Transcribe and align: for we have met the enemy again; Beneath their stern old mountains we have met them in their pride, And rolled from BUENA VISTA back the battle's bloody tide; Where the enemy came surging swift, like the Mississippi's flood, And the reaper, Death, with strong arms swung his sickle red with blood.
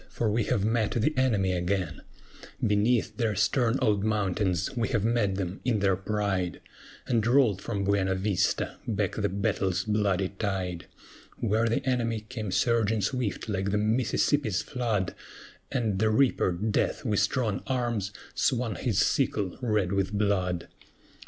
for 0.09 0.31
we 0.31 0.45
have 0.45 0.65
met 0.65 0.89
the 0.93 1.15
enemy 1.15 1.51
again; 1.53 2.01
Beneath 2.65 3.17
their 3.17 3.35
stern 3.35 3.77
old 3.83 4.03
mountains 4.03 4.75
we 4.75 4.87
have 4.87 5.03
met 5.05 5.35
them 5.35 5.61
in 5.63 5.77
their 5.77 5.95
pride, 5.95 6.59
And 7.05 7.23
rolled 7.27 7.61
from 7.61 7.83
BUENA 7.83 8.15
VISTA 8.15 8.77
back 8.87 9.13
the 9.17 9.29
battle's 9.29 9.83
bloody 9.83 10.29
tide; 10.29 10.87
Where 11.37 11.67
the 11.69 11.85
enemy 11.87 12.21
came 12.21 12.49
surging 12.51 13.01
swift, 13.01 13.47
like 13.47 13.69
the 13.69 13.77
Mississippi's 13.77 14.63
flood, 14.63 15.13
And 15.71 15.99
the 15.99 16.09
reaper, 16.09 16.51
Death, 16.51 17.05
with 17.05 17.19
strong 17.19 17.61
arms 17.67 18.11
swung 18.33 18.77
his 18.77 18.97
sickle 18.97 19.59
red 19.61 19.91
with 19.91 20.11
blood. 20.13 20.67